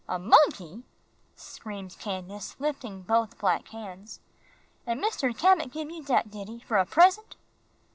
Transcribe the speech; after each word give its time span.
"A 0.09 0.17
monkey!" 0.17 0.81
screamed 1.35 1.97
Candace, 1.99 2.55
lifting 2.57 3.03
both 3.03 3.37
black 3.37 3.67
hands. 3.67 4.19
"An' 4.87 4.99
Mr. 4.99 5.37
Cabot 5.37 5.71
gib 5.71 5.91
you 5.91 6.01
dat 6.03 6.31
did 6.31 6.47
he, 6.47 6.59
fer 6.59 6.77
a 6.77 6.87
present?" 6.87 7.35